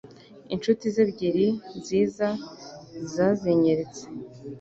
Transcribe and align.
inshuti 0.53 0.83
ze 0.93 1.01
ebyiri 1.05 1.47
nziza 1.79 2.27
yazinyenyeretse 3.15 4.03